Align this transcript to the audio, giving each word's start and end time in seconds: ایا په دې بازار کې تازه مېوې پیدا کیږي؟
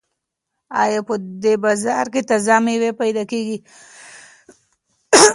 ایا 0.81 0.99
په 1.07 1.13
دې 1.43 1.53
بازار 1.63 2.05
کې 2.13 2.21
تازه 2.29 2.55
مېوې 2.65 2.91
پیدا 3.01 3.23
کیږي؟ 3.31 3.57